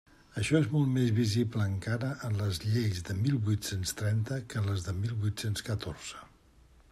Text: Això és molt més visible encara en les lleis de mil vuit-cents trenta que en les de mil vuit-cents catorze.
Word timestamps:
Això 0.43 0.55
és 0.59 0.69
molt 0.69 0.87
més 0.93 1.09
visible 1.17 1.67
encara 1.71 2.09
en 2.29 2.39
les 2.39 2.59
lleis 2.63 3.03
de 3.11 3.17
mil 3.19 3.37
vuit-cents 3.51 3.93
trenta 4.01 4.39
que 4.55 4.63
en 4.63 4.71
les 4.71 4.89
de 4.89 4.97
mil 5.05 5.15
vuit-cents 5.27 5.67
catorze. 5.71 6.27